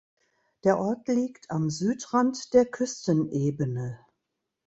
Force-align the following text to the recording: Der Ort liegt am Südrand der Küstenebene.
Der 0.63 0.79
Ort 0.79 1.07
liegt 1.09 1.51
am 1.51 1.69
Südrand 1.69 2.55
der 2.55 2.65
Küstenebene. 2.65 3.99